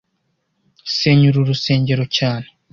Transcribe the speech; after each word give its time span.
Senya 0.95 1.25
uru 1.29 1.41
rusengero 1.49 2.03
cyane 2.17 2.47